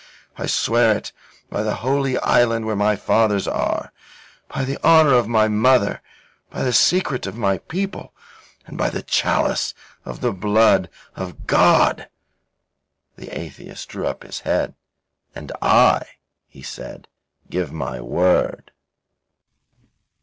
[0.35, 1.11] I swear it
[1.51, 3.91] by the Holy Island where my fathers are,
[4.47, 6.01] by the honour of my mother,
[6.49, 8.11] by the secret of my people,
[8.65, 12.09] and by the chalice of the Blood of God."
[13.15, 14.73] The atheist drew up his head.
[15.35, 16.03] "And I,"
[16.47, 17.07] he said,
[17.51, 18.71] "give my word."